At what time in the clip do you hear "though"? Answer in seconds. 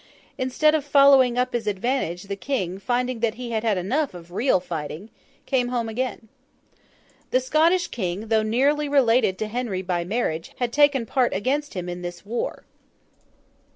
8.29-8.41